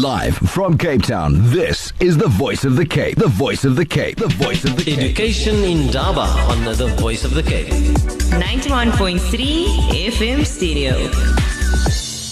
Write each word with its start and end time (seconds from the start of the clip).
Live 0.00 0.36
from 0.48 0.78
Cape 0.78 1.02
Town, 1.02 1.34
this 1.52 1.92
is 2.00 2.16
the 2.16 2.26
voice 2.26 2.64
of 2.64 2.74
the 2.74 2.86
Cape. 2.86 3.18
The 3.18 3.28
voice 3.28 3.66
of 3.66 3.76
the 3.76 3.84
Cape. 3.84 4.16
The 4.16 4.28
voice 4.28 4.64
of 4.64 4.74
the 4.76 4.84
Cape. 4.84 4.96
Education 4.96 5.56
Indaba 5.56 6.22
on 6.48 6.64
the 6.64 6.86
Voice 6.96 7.22
of 7.22 7.34
the 7.34 7.42
Cape. 7.42 7.68
91.3 8.32 9.20
FM 10.08 10.46
stereo. 10.46 10.96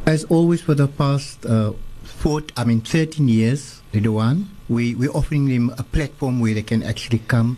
As 0.05 0.23
always, 0.25 0.61
for 0.61 0.73
the 0.73 0.87
past 0.87 1.45
uh, 1.45 1.73
four, 2.03 2.41
I 2.57 2.63
mean, 2.63 2.81
13 2.81 3.27
years, 3.27 3.81
Ridwan, 3.93 4.45
we, 4.69 4.95
we're 4.95 5.11
offering 5.11 5.47
them 5.47 5.73
a 5.77 5.83
platform 5.83 6.39
where 6.39 6.53
they 6.53 6.63
can 6.63 6.81
actually 6.83 7.19
come 7.19 7.57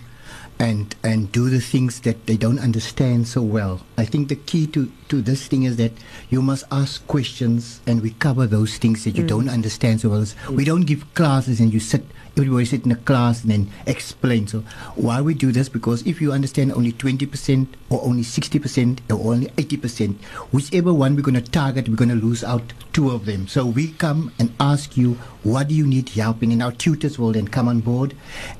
and, 0.59 0.95
and 1.03 1.31
do 1.31 1.49
the 1.49 1.59
things 1.59 2.01
that 2.01 2.25
they 2.27 2.37
don't 2.37 2.59
understand 2.59 3.27
so 3.27 3.41
well. 3.41 3.81
I 3.97 4.05
think 4.05 4.27
the 4.29 4.35
key 4.35 4.67
to, 4.67 4.91
to 5.09 5.21
this 5.21 5.47
thing 5.47 5.63
is 5.63 5.77
that 5.77 5.91
you 6.29 6.41
must 6.41 6.63
ask 6.71 7.05
questions 7.07 7.81
and 7.87 8.01
we 8.01 8.11
cover 8.11 8.45
those 8.45 8.77
things 8.77 9.03
that 9.05 9.15
you 9.17 9.25
don't 9.25 9.49
understand 9.49 10.01
so 10.01 10.09
well. 10.09 10.25
We 10.51 10.63
don't 10.65 10.81
give 10.85 11.11
classes 11.15 11.59
and 11.59 11.73
you 11.73 11.79
sit, 11.79 12.05
everybody 12.35 12.65
sit 12.65 12.85
in 12.85 12.91
a 12.91 12.95
class 12.95 13.43
and 13.43 13.51
then 13.51 13.71
explain. 13.85 14.47
So 14.47 14.63
why 14.95 15.21
we 15.21 15.33
do 15.33 15.51
this? 15.51 15.69
Because 15.69 16.05
if 16.07 16.19
you 16.19 16.31
understand 16.31 16.71
only 16.71 16.91
20% 16.91 17.67
or 17.89 18.01
only 18.03 18.23
60% 18.23 18.99
or 19.11 19.33
only 19.33 19.47
80%, 19.49 20.15
whichever 20.51 20.93
one 20.93 21.15
we're 21.15 21.21
going 21.21 21.35
to 21.35 21.41
target, 21.41 21.87
we're 21.87 21.95
going 21.95 22.09
to 22.09 22.15
lose 22.15 22.43
out 22.43 22.73
two 22.91 23.11
of 23.11 23.25
them. 23.25 23.47
So 23.47 23.65
we 23.65 23.91
come 23.91 24.31
and 24.39 24.53
ask 24.59 24.97
you, 24.97 25.13
what 25.43 25.67
do 25.67 25.75
you 25.75 25.85
need 25.85 26.09
help 26.09 26.41
in? 26.41 26.51
And 26.51 26.63
our 26.63 26.71
tutors 26.71 27.19
will 27.19 27.33
then 27.33 27.47
come 27.47 27.67
on 27.67 27.81
board 27.81 28.15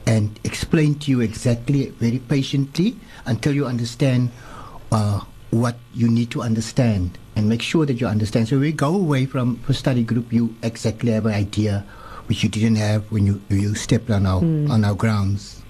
and 0.05 0.39
explain 0.43 0.99
to 0.99 1.11
you 1.11 1.21
exactly, 1.21 1.89
very 1.89 2.19
patiently, 2.19 2.97
until 3.25 3.53
you 3.53 3.65
understand 3.65 4.31
uh, 4.91 5.21
what 5.49 5.77
you 5.93 6.09
need 6.09 6.29
to 6.31 6.41
understand 6.41 7.17
and 7.35 7.49
make 7.49 7.61
sure 7.63 7.85
that 7.87 7.99
you 7.99 8.05
understand. 8.05 8.47
So 8.47 8.59
we 8.59 8.71
go 8.71 8.93
away 8.93 9.25
from 9.25 9.59
a 9.67 9.73
study 9.73 10.03
group, 10.03 10.31
you 10.31 10.55
exactly 10.61 11.11
have 11.11 11.25
an 11.25 11.33
idea 11.33 11.83
which 12.27 12.43
you 12.43 12.49
didn't 12.49 12.77
have 12.77 13.03
when 13.11 13.25
you 13.25 13.41
you 13.49 13.75
stepped 13.75 14.09
on 14.09 14.25
our 14.25 14.39
on 14.71 14.83
our 14.85 14.95
grounds. 14.95 15.61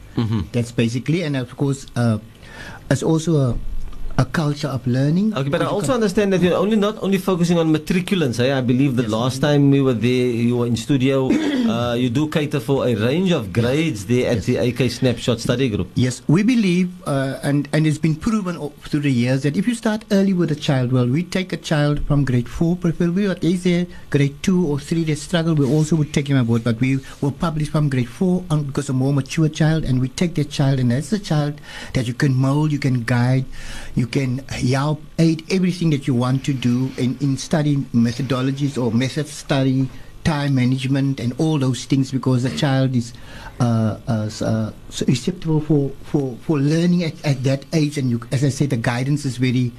That's 0.53 0.71
basically, 0.71 1.23
and 1.23 1.35
of 1.35 1.57
course, 1.57 1.87
uh, 1.95 2.19
it's 2.89 3.01
also 3.01 3.31
a, 3.37 3.57
a 4.21 4.25
culture 4.25 4.67
of 4.69 4.85
learning. 4.85 5.33
Okay, 5.33 5.49
but 5.49 5.61
I 5.61 5.65
also 5.65 5.93
understand 5.93 6.33
that 6.33 6.41
you're 6.41 6.53
only 6.57 6.75
not 6.77 7.01
only 7.01 7.17
focusing 7.17 7.57
on 7.57 7.73
matriculants. 7.73 8.39
Eh? 8.39 8.53
I 8.55 8.61
believe 8.61 8.95
that 8.97 9.09
last 9.09 9.41
time 9.41 9.71
we 9.71 9.81
were 9.81 9.97
there, 9.97 10.29
you 10.29 10.57
were 10.57 10.67
in 10.67 10.77
studio. 10.77 11.29
Uh, 11.69 11.94
you 11.94 12.09
do 12.09 12.28
cater 12.28 12.59
for 12.59 12.88
a 12.88 12.96
range 12.96 13.31
of 13.31 13.53
grades 13.53 14.06
there 14.06 14.31
at 14.31 14.44
the 14.44 14.57
AK 14.57 14.91
Snapshot 14.91 15.40
Study 15.40 15.69
Group. 15.69 15.90
Yes, 15.96 16.22
we 16.28 16.44
believe, 16.44 16.91
uh, 17.07 17.40
and 17.44 17.68
and 17.74 17.88
it's 17.88 17.97
been 17.97 18.16
proven 18.16 18.57
through 18.81 19.01
the 19.01 19.12
years 19.12 19.44
that 19.44 19.57
if 19.57 19.68
you 19.68 19.75
start 19.75 20.06
early 20.12 20.34
with 20.34 20.51
a 20.51 20.56
child, 20.56 20.91
well, 20.91 21.07
we 21.07 21.24
take 21.24 21.53
a 21.53 21.57
child 21.57 22.06
from 22.06 22.25
grade 22.25 22.50
four, 22.50 22.75
preferably, 22.75 23.28
but 23.28 23.44
is 23.44 23.63
there 23.63 23.88
grade 24.09 24.41
two 24.44 24.68
or 24.68 24.79
three 24.79 25.03
that 25.06 25.18
struggle, 25.18 25.56
we 25.56 25.66
also 25.66 25.96
would 25.96 26.13
take 26.13 26.28
him 26.28 26.38
aboard. 26.38 26.63
But 26.63 26.79
we 26.79 27.00
will 27.22 27.31
publish 27.31 27.69
from 27.69 27.90
grade 27.90 28.09
four 28.09 28.44
on 28.50 28.63
because 28.66 28.90
a 28.90 28.94
more 28.94 29.13
mature 29.13 29.50
child, 29.50 29.84
and 29.84 30.01
we 30.01 30.09
take 30.09 30.35
that 30.35 30.50
child, 30.50 30.80
and 30.80 30.91
that's 30.91 31.12
a 31.13 31.19
child 31.19 31.59
that 31.94 32.07
you 32.07 32.13
can 32.13 32.35
mold, 32.35 32.72
you 32.72 32.80
can 32.80 33.03
guide, 33.03 33.45
you 33.95 34.07
can 34.07 34.40
help, 34.50 35.01
aid 35.19 35.44
everything 35.50 35.90
that 35.91 36.07
you 36.07 36.13
want 36.13 36.44
to 36.45 36.53
do 36.53 36.91
in 36.97 37.18
in 37.22 37.38
studying 37.38 37.85
methodologies 37.94 38.81
or 38.81 38.91
method 38.91 39.28
study 39.28 39.90
time 40.23 40.56
management 40.56 41.19
and 41.19 41.34
all 41.39 41.59
those 41.59 41.85
things 41.85 42.11
because 42.11 42.44
the 42.44 42.56
child 42.57 42.95
is 42.95 43.13
uh, 43.59 43.97
uh, 44.07 44.29
uh, 44.41 44.72
so 44.89 45.06
receptible 45.07 45.59
for, 45.61 45.89
for, 46.03 46.38
for 46.41 46.57
learning 46.57 47.03
at, 47.03 47.25
at 47.25 47.44
that 47.44 47.66
age. 47.73 47.97
And 47.97 48.09
you, 48.09 48.22
as 48.31 48.44
I 48.44 48.50
said 48.50 48.69
the 48.69 48.78
guidance 48.78 49.25
is 49.25 49.38
very 49.38 49.72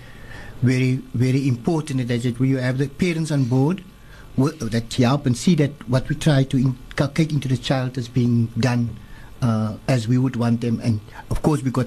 very 0.62 0.94
very 1.14 1.46
important 1.46 2.06
that 2.08 2.24
it, 2.24 2.40
you 2.40 2.56
have 2.56 2.78
the 2.78 2.88
parents 2.88 3.30
on 3.30 3.44
board 3.44 3.84
that 4.36 4.92
help 4.94 5.26
and 5.26 5.36
see 5.36 5.54
that 5.54 5.70
what 5.88 6.08
we 6.08 6.16
try 6.16 6.42
to 6.44 6.56
inculcate 6.56 7.32
into 7.32 7.48
the 7.48 7.56
child 7.56 7.96
is 7.98 8.08
being 8.08 8.46
done 8.58 8.96
uh, 9.42 9.76
as 9.88 10.08
we 10.08 10.18
would 10.18 10.36
want 10.36 10.60
them. 10.60 10.80
And 10.82 11.00
of 11.30 11.42
course 11.42 11.62
we 11.62 11.70
got 11.70 11.86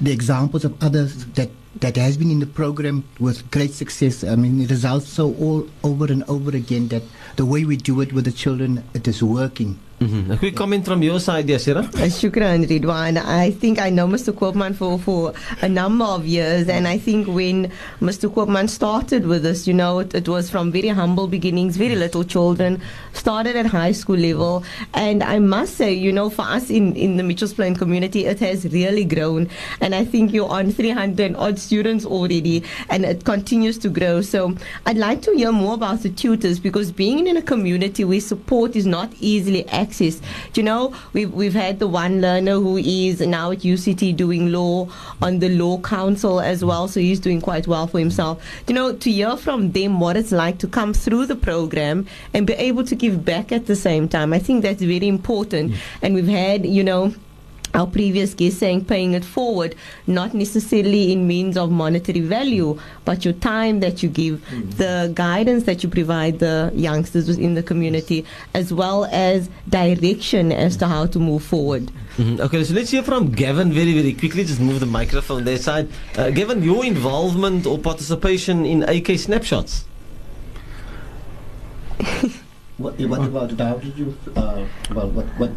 the 0.00 0.10
examples 0.10 0.64
of 0.64 0.82
others 0.82 1.26
that 1.26 1.50
that 1.80 1.96
has 1.96 2.16
been 2.16 2.30
in 2.30 2.40
the 2.40 2.46
program 2.46 3.04
with 3.18 3.50
great 3.50 3.72
success. 3.72 4.22
I 4.24 4.36
mean, 4.36 4.66
results 4.66 5.08
so 5.08 5.34
all 5.34 5.68
over 5.82 6.06
and 6.06 6.22
over 6.24 6.56
again 6.56 6.88
that 6.88 7.02
the 7.36 7.44
way 7.46 7.64
we 7.64 7.76
do 7.76 8.00
it 8.00 8.12
with 8.12 8.24
the 8.24 8.32
children, 8.32 8.84
it 8.94 9.08
is 9.08 9.22
working. 9.22 9.78
Mm-hmm. 10.00 10.32
A 10.32 10.36
quick 10.36 10.56
comment 10.56 10.84
from 10.84 11.02
your 11.02 11.20
side, 11.20 11.48
yes, 11.48 11.64
Sarah? 11.64 11.80
Uh, 11.80 12.10
Shukran, 12.10 12.66
Ridwan. 12.66 13.16
I 13.16 13.52
think 13.52 13.80
I 13.80 13.90
know 13.90 14.06
Mr. 14.08 14.32
Koopman 14.32 14.74
for, 14.74 14.98
for 14.98 15.32
a 15.62 15.68
number 15.68 16.04
of 16.04 16.26
years, 16.26 16.68
and 16.68 16.88
I 16.88 16.98
think 16.98 17.28
when 17.28 17.70
Mr. 18.00 18.28
Koopman 18.28 18.68
started 18.68 19.26
with 19.26 19.46
us, 19.46 19.68
you 19.68 19.72
know, 19.72 20.00
it, 20.00 20.14
it 20.14 20.28
was 20.28 20.50
from 20.50 20.72
very 20.72 20.88
humble 20.88 21.28
beginnings, 21.28 21.76
very 21.76 21.94
little 21.94 22.24
children, 22.24 22.82
started 23.12 23.54
at 23.54 23.66
high 23.66 23.92
school 23.92 24.16
level, 24.16 24.64
and 24.94 25.22
I 25.22 25.38
must 25.38 25.76
say, 25.76 25.92
you 25.92 26.12
know, 26.12 26.28
for 26.28 26.42
us 26.42 26.70
in, 26.70 26.96
in 26.96 27.16
the 27.16 27.22
Mitchells 27.22 27.54
Plain 27.54 27.76
community, 27.76 28.26
it 28.26 28.40
has 28.40 28.64
really 28.66 29.04
grown, 29.04 29.48
and 29.80 29.94
I 29.94 30.04
think 30.04 30.32
you're 30.32 30.50
on 30.50 30.72
300 30.72 31.36
odd 31.36 31.58
students 31.58 32.04
already, 32.04 32.64
and 32.90 33.04
it 33.04 33.24
continues 33.24 33.78
to 33.78 33.88
grow. 33.88 34.22
So 34.22 34.56
I'd 34.86 34.98
like 34.98 35.22
to 35.22 35.32
hear 35.36 35.52
more 35.52 35.74
about 35.74 36.00
the 36.00 36.10
tutors 36.10 36.58
because 36.58 36.90
being 36.90 37.28
in 37.28 37.36
a 37.36 37.42
community 37.42 38.04
where 38.04 38.20
support 38.20 38.74
is 38.74 38.86
not 38.86 39.12
easily 39.20 39.66
accessed, 39.84 40.22
you 40.54 40.62
know, 40.62 40.94
we've, 41.12 41.32
we've 41.32 41.54
had 41.54 41.78
the 41.78 41.86
one 41.86 42.20
learner 42.20 42.54
who 42.54 42.76
is 42.76 43.20
now 43.20 43.50
at 43.50 43.58
UCT 43.60 44.16
doing 44.16 44.52
law 44.52 44.88
on 45.22 45.38
the 45.38 45.48
law 45.48 45.78
council 45.78 46.40
as 46.40 46.64
well, 46.64 46.88
so 46.88 47.00
he's 47.00 47.20
doing 47.20 47.40
quite 47.40 47.66
well 47.66 47.86
for 47.86 47.98
himself. 47.98 48.42
You 48.68 48.74
know, 48.74 48.94
to 48.94 49.10
hear 49.10 49.36
from 49.36 49.72
them 49.72 50.00
what 50.00 50.16
it's 50.16 50.32
like 50.32 50.58
to 50.58 50.68
come 50.68 50.94
through 50.94 51.26
the 51.26 51.36
program 51.36 52.06
and 52.32 52.46
be 52.46 52.54
able 52.54 52.84
to 52.84 52.94
give 52.94 53.24
back 53.24 53.52
at 53.52 53.66
the 53.66 53.76
same 53.76 54.08
time, 54.08 54.32
I 54.32 54.38
think 54.38 54.62
that's 54.62 54.82
very 54.82 55.08
important. 55.08 55.72
Mm. 55.72 55.76
And 56.02 56.14
we've 56.14 56.26
had, 56.26 56.66
you 56.66 56.84
know, 56.84 57.14
our 57.74 57.86
previous 57.86 58.34
guest 58.34 58.58
saying 58.58 58.84
paying 58.84 59.12
it 59.14 59.24
forward, 59.24 59.74
not 60.06 60.32
necessarily 60.32 61.12
in 61.12 61.26
means 61.26 61.56
of 61.56 61.70
monetary 61.70 62.20
value, 62.20 62.78
but 63.04 63.24
your 63.24 63.34
time 63.34 63.80
that 63.80 64.02
you 64.02 64.08
give, 64.08 64.40
the 64.78 65.10
guidance 65.14 65.64
that 65.64 65.82
you 65.82 65.88
provide 65.88 66.38
the 66.38 66.70
youngsters 66.74 67.28
within 67.28 67.54
the 67.54 67.62
community, 67.62 68.24
as 68.54 68.72
well 68.72 69.06
as 69.06 69.48
direction 69.68 70.52
as 70.52 70.76
to 70.76 70.86
how 70.86 71.06
to 71.06 71.18
move 71.18 71.42
forward. 71.42 71.90
Mhm. 72.16 72.38
Okay, 72.40 72.62
so 72.62 72.74
let's 72.74 72.90
hear 72.90 73.02
from 73.02 73.32
Gavin 73.32 73.72
very, 73.72 73.92
very 73.92 74.12
quickly. 74.12 74.44
Just 74.44 74.60
move 74.60 74.78
the 74.80 74.86
microphone 74.86 75.44
their 75.44 75.58
side. 75.58 75.88
Uh, 76.16 76.30
Gavin, 76.30 76.62
your 76.62 76.84
involvement 76.84 77.66
or 77.66 77.78
participation 77.78 78.64
in 78.64 78.84
AK 78.84 79.18
Snapshots? 79.18 79.84
What, 82.76 82.98
what 82.98 83.20
about 83.20 83.52
it? 83.52 83.60
How 83.60 83.74
did 83.74 83.96
you, 83.96 84.16
uh, 84.34 84.64
well, 84.92 85.08
what, 85.10 85.26
what, 85.38 85.52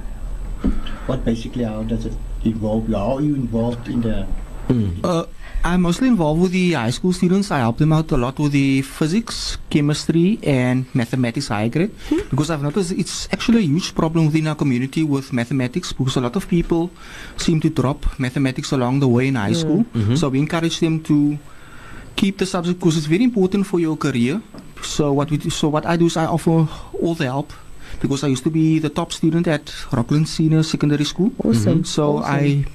what 1.08 1.24
basically, 1.26 1.64
how 1.64 1.84
does 1.84 2.06
it 2.06 2.14
involve 2.44 2.88
you? 2.90 2.96
How 2.96 3.18
are 3.18 3.22
you 3.22 3.36
involved 3.36 3.88
in 3.88 4.02
the, 4.02 4.28
Uh, 5.04 5.24
I'm 5.64 5.82
mostly 5.82 6.08
involved 6.10 6.42
with 6.42 6.52
the 6.52 6.74
high 6.74 6.92
school 6.92 7.14
students. 7.14 7.52
I 7.52 7.60
help 7.60 7.78
them 7.78 7.94
out 7.94 8.12
a 8.12 8.18
lot 8.18 8.38
with 8.38 8.52
the 8.52 8.82
physics, 8.84 9.58
chemistry, 9.70 10.40
and 10.44 10.86
mathematics 10.94 11.48
high 11.48 11.70
grade 11.70 11.92
because 12.30 12.52
I've 12.52 12.62
noticed 12.62 12.92
it's 12.92 13.28
actually 13.32 13.60
a 13.60 13.68
huge 13.68 13.96
problem 13.96 14.26
within 14.28 14.48
our 14.48 14.56
community 14.56 15.04
with 15.04 15.32
mathematics 15.32 15.94
because 15.94 16.18
a 16.18 16.22
lot 16.22 16.36
of 16.36 16.48
people 16.48 16.92
seem 17.38 17.62
to 17.62 17.70
drop 17.70 18.06
mathematics 18.20 18.72
along 18.74 19.00
the 19.00 19.08
way 19.08 19.28
in 19.30 19.36
high 19.36 19.54
school. 19.56 19.86
So 20.16 20.28
we 20.30 20.40
encourage 20.40 20.80
them 20.82 21.00
to 21.04 21.40
keep 22.16 22.38
the 22.38 22.46
subject 22.46 22.80
because 22.80 22.98
it's 22.98 23.08
very 23.08 23.24
important 23.24 23.66
for 23.68 23.80
your 23.80 23.96
career. 23.96 24.42
So 24.84 25.14
what 25.14 25.32
we 25.32 25.38
do, 25.38 25.50
so 25.50 25.70
what 25.70 25.86
I 25.86 25.96
do 25.96 26.06
is 26.08 26.18
I 26.18 26.26
offer 26.26 26.68
all 27.02 27.16
the 27.16 27.26
help 27.26 27.54
because 28.00 28.24
I 28.24 28.28
used 28.28 28.44
to 28.44 28.50
be 28.50 28.80
the 28.80 28.90
top 28.90 29.12
student 29.12 29.48
at 29.48 29.74
Rockland 29.92 30.28
Senior 30.28 30.64
Secondary 30.64 31.06
School. 31.06 31.32
Awesome. 31.44 31.84
So 31.84 32.18
awesome. 32.18 32.34
I 32.34 32.66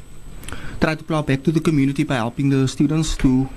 try 0.80 0.94
to 0.94 1.04
plow 1.04 1.22
back 1.22 1.42
to 1.44 1.52
the 1.52 1.60
community 1.60 2.04
by 2.04 2.16
helping 2.16 2.50
the 2.50 2.66
students 2.68 3.16
to 3.18 3.48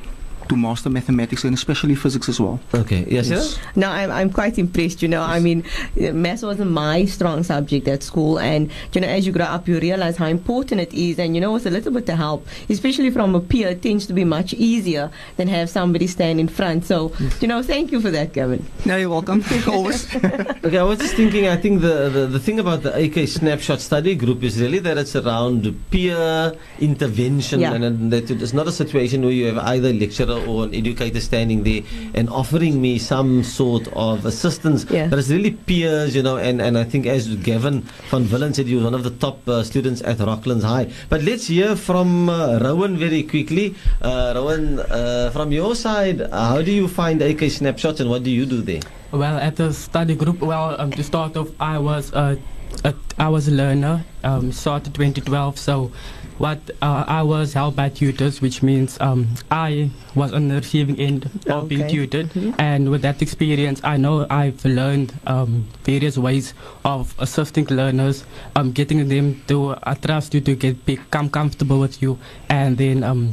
to 0.49 0.55
master 0.55 0.89
mathematics 0.89 1.43
and 1.43 1.53
especially 1.53 1.95
physics 1.95 2.29
as 2.29 2.39
well. 2.39 2.59
Okay. 2.73 3.05
Yes, 3.07 3.29
Yes. 3.29 3.57
No, 3.75 3.89
I'm, 3.89 4.11
I'm 4.11 4.29
quite 4.31 4.57
impressed. 4.57 5.01
You 5.01 5.07
know, 5.07 5.21
I 5.21 5.39
mean, 5.39 5.63
math 5.95 6.43
wasn't 6.43 6.71
my 6.71 7.05
strong 7.05 7.43
subject 7.43 7.87
at 7.87 8.03
school, 8.03 8.39
and 8.39 8.71
you 8.93 9.01
know, 9.01 9.07
as 9.07 9.25
you 9.25 9.31
grow 9.33 9.45
up, 9.45 9.67
you 9.67 9.79
realize 9.79 10.17
how 10.17 10.27
important 10.27 10.81
it 10.81 10.93
is. 10.93 11.19
And 11.19 11.35
you 11.35 11.41
know, 11.41 11.53
with 11.53 11.65
a 11.65 11.71
little 11.71 11.91
bit 11.91 12.07
of 12.09 12.17
help, 12.17 12.47
especially 12.69 13.09
from 13.11 13.35
a 13.35 13.39
peer, 13.41 13.69
it 13.69 13.81
tends 13.81 14.05
to 14.07 14.13
be 14.13 14.23
much 14.23 14.53
easier 14.53 15.09
than 15.37 15.47
have 15.47 15.69
somebody 15.69 16.07
stand 16.07 16.39
in 16.39 16.47
front. 16.47 16.85
So, 16.85 17.11
you 17.41 17.47
know, 17.47 17.61
thank 17.63 17.91
you 17.91 17.99
for 18.01 18.11
that, 18.11 18.33
Gavin. 18.33 18.65
No, 18.85 18.97
you're 18.97 19.09
welcome. 19.09 19.43
Always. 19.67 20.13
Okay, 20.15 20.77
I 20.77 20.83
was 20.83 20.99
just 20.99 21.15
thinking, 21.15 21.47
I 21.47 21.57
think 21.57 21.81
the, 21.81 22.09
the, 22.09 22.27
the 22.27 22.39
thing 22.39 22.59
about 22.59 22.83
the 22.83 22.93
AK 22.95 23.27
Snapshot 23.27 23.79
Study 23.81 24.15
Group 24.15 24.43
is 24.43 24.59
really 24.61 24.79
that 24.79 24.97
it's 24.97 25.15
around 25.15 25.73
peer 25.91 26.53
intervention 26.79 27.59
Yeah. 27.59 27.73
and, 27.73 27.83
and 27.83 28.13
that 28.13 28.29
it's 28.29 28.53
not 28.53 28.67
a 28.67 28.71
situation 28.71 29.21
where 29.23 29.31
you 29.31 29.45
have 29.47 29.57
either 29.57 29.89
a 29.89 29.93
lecturer 29.93 30.34
or 30.37 30.65
an 30.65 30.75
educator 30.75 31.19
standing 31.19 31.63
there 31.63 31.81
and 32.13 32.29
offering 32.29 32.81
me 32.81 32.97
some 32.97 33.43
sort 33.43 33.87
of 33.93 34.25
assistance. 34.25 34.85
Yeah. 34.89 35.07
But 35.07 35.19
it's 35.19 35.29
really 35.29 35.51
peers, 35.51 36.15
you 36.15 36.23
know, 36.23 36.37
and, 36.37 36.61
and 36.61 36.77
I 36.77 36.83
think 36.83 37.05
as 37.05 37.33
Gavin 37.37 37.81
van 38.09 38.25
Villen 38.25 38.55
said, 38.55 38.67
he 38.67 38.75
was 38.75 38.83
one 38.83 38.93
of 38.93 39.03
the 39.03 39.11
top 39.11 39.47
uh, 39.47 39.63
students 39.63 40.01
at 40.01 40.17
Rocklands 40.17 40.63
High. 40.63 40.91
But 41.09 41.23
let's 41.23 41.47
hear 41.47 41.75
from 41.75 42.29
uh, 42.29 42.59
Rowan 42.59 42.97
very 42.97 43.23
quickly. 43.23 43.75
Uh, 44.01 44.33
Rowan, 44.35 44.79
uh, 44.79 45.31
from 45.31 45.51
your 45.51 45.75
side, 45.75 46.21
uh, 46.21 46.49
how 46.49 46.61
do 46.61 46.71
you 46.71 46.87
find 46.87 47.21
AK 47.21 47.49
Snapshots 47.51 47.99
and 47.99 48.09
what 48.09 48.23
do 48.23 48.31
you 48.31 48.45
do 48.45 48.61
there? 48.61 48.81
Well, 49.11 49.37
at 49.37 49.55
the 49.55 49.71
study 49.71 50.15
group, 50.15 50.41
well, 50.41 50.79
um, 50.79 50.91
to 50.91 51.03
start 51.03 51.37
off, 51.37 51.49
I 51.59 51.77
was 51.77 52.11
a, 52.13 52.37
a 52.83 52.93
I 53.17 53.29
was 53.29 53.47
a 53.47 53.51
learner. 53.51 54.03
Um, 54.23 54.51
started 54.51 54.93
2012. 54.93 55.57
So, 55.57 55.91
what 56.37 56.59
uh, 56.81 57.05
I 57.07 57.23
was 57.23 57.53
helped 57.53 57.77
by 57.77 57.89
tutors, 57.89 58.41
which 58.41 58.61
means 58.61 58.99
um, 58.99 59.27
I 59.51 59.89
was 60.15 60.33
on 60.33 60.47
the 60.49 60.55
receiving 60.55 60.99
end 60.99 61.29
of 61.47 61.69
being 61.69 61.83
Okay. 61.83 62.05
tutored. 62.05 62.31
And 62.59 62.89
with 62.91 63.01
that 63.03 63.21
experience, 63.21 63.79
I 63.83 63.97
know 63.97 64.27
I've 64.29 64.63
learned 64.65 65.13
um, 65.27 65.65
various 65.83 66.17
ways 66.17 66.53
of 66.83 67.15
assisting 67.19 67.65
learners, 67.67 68.25
um, 68.55 68.71
getting 68.71 69.07
them 69.07 69.41
to 69.47 69.71
uh, 69.71 69.95
trust 69.95 70.33
you, 70.33 70.41
to 70.41 70.55
get 70.55 70.85
become 70.85 71.29
comfortable 71.29 71.79
with 71.79 72.01
you, 72.01 72.19
and 72.49 72.77
then 72.77 73.03
um, 73.03 73.31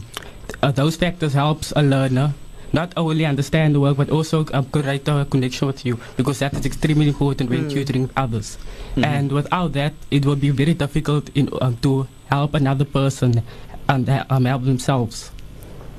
uh, 0.63 0.71
those 0.71 0.97
factors 0.97 1.33
helps 1.33 1.73
a 1.75 1.83
learner 1.83 2.35
not 2.73 2.93
only 2.97 3.25
understand 3.27 3.75
the 3.75 3.81
work 3.81 3.97
but 3.97 4.11
also 4.11 4.47
uh, 4.53 4.63
a 4.63 5.25
connection 5.27 5.67
with 5.67 5.85
you 5.85 5.99
because 6.17 6.39
that 6.39 6.55
is 6.55 6.65
extremely 6.65 7.09
important 7.09 7.51
when 7.51 7.69
tutoring 7.69 8.09
others. 8.17 8.59
And 8.97 9.33
without 9.33 9.73
that, 9.73 9.93
it 10.11 10.25
will 10.25 10.37
be 10.37 10.51
very 10.51 10.75
difficult 10.75 11.31
in, 11.35 11.49
um, 11.61 11.77
to 11.83 12.07
help 12.27 12.55
another 12.55 12.85
person 12.85 13.43
and 13.89 14.09
um, 14.31 14.45
help 14.45 14.65
themselves. 14.65 15.31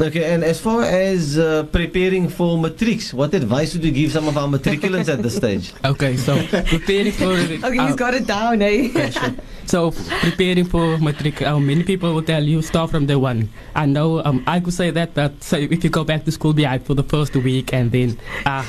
Okay, 0.02 0.34
and 0.34 0.44
as 0.44 0.60
far 0.60 0.82
as 0.84 1.38
uh, 1.38 1.64
preparing 1.72 2.28
for 2.28 2.58
matrics, 2.58 3.14
what 3.14 3.34
advice 3.34 3.74
would 3.74 3.84
you 3.86 3.92
give 3.92 4.12
some 4.12 4.28
of 4.28 4.36
our 4.38 4.48
matriculants 4.48 5.08
at 5.08 5.22
this 5.22 5.36
stage? 5.36 5.72
Okay, 5.86 6.18
so 6.18 6.36
preparing 6.66 7.12
for 7.12 7.26
Okay, 7.34 7.62
uh, 7.62 7.88
he's 7.88 7.96
got 7.96 8.14
it 8.14 8.26
down, 8.26 8.62
eh? 8.62 8.90
Yeah, 8.96 9.10
sure. 9.12 9.36
So 9.66 9.92
preparing 10.22 10.66
for 10.66 10.98
matric, 10.98 11.42
uh, 11.42 11.60
many 11.60 11.84
people 11.84 12.14
will 12.14 12.24
tell 12.24 12.44
you 12.44 12.62
start 12.62 12.90
from 12.92 13.06
day 13.06 13.16
one. 13.16 13.50
I 13.76 13.86
know 13.86 14.24
um, 14.26 14.44
I 14.48 14.60
could 14.60 14.74
say 14.74 14.90
that, 14.92 15.14
but 15.14 15.42
so 15.44 15.58
if 15.58 15.84
you 15.84 15.90
go 15.90 16.04
back 16.04 16.26
to 16.26 16.32
school, 16.32 16.54
be 16.54 16.66
out 16.66 16.82
for 16.84 16.96
the 16.96 17.04
first 17.04 17.36
week, 17.36 17.72
and 17.72 17.92
then 17.92 18.20
uh, 18.46 18.66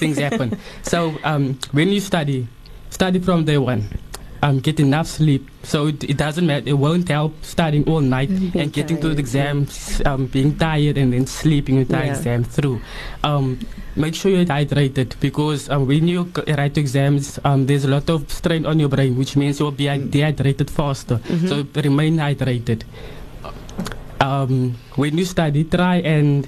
things 0.00 0.18
happen. 0.18 0.58
So 0.82 1.14
um, 1.24 1.58
when 1.72 1.88
you 1.88 2.00
study, 2.00 2.48
study 2.90 3.20
from 3.20 3.44
day 3.44 3.58
one. 3.58 3.88
Um, 4.40 4.60
get 4.60 4.78
enough 4.78 5.08
sleep, 5.08 5.48
so 5.64 5.88
it, 5.88 6.04
it 6.04 6.16
doesn't 6.16 6.46
matter. 6.46 6.68
It 6.68 6.78
won't 6.78 7.08
help 7.08 7.34
studying 7.42 7.82
all 7.90 8.00
night 8.00 8.28
And 8.30 8.52
being 8.52 8.62
and 8.64 8.72
getting 8.72 8.96
to 9.00 9.08
the 9.08 9.14
tired, 9.14 9.18
exams, 9.18 10.02
um, 10.06 10.26
being 10.26 10.56
tired, 10.56 10.96
and 10.96 11.12
then 11.12 11.26
sleeping 11.26 11.74
the 11.74 11.80
entire 11.80 12.06
Yeah. 12.06 12.16
exam 12.16 12.44
through. 12.44 12.80
Um, 13.24 13.58
make 13.96 14.14
sure 14.14 14.30
you're 14.30 14.44
hydrated 14.44 15.18
because 15.18 15.68
um, 15.70 15.88
when 15.88 16.06
you 16.06 16.30
c- 16.36 16.52
write 16.54 16.78
exams, 16.78 17.40
um, 17.42 17.66
there's 17.66 17.84
a 17.84 17.88
lot 17.90 18.08
of 18.10 18.30
strain 18.30 18.64
on 18.64 18.78
your 18.78 18.88
brain, 18.88 19.18
which 19.18 19.34
means 19.36 19.58
you'll 19.58 19.72
be 19.72 19.88
dehydrated 19.90 20.70
faster. 20.70 21.18
So 21.48 21.66
remain 21.74 22.16
hydrated. 22.18 22.82
Um, 24.20 24.76
when 24.96 25.18
you 25.18 25.24
study, 25.24 25.64
try 25.64 25.96
and 25.96 26.46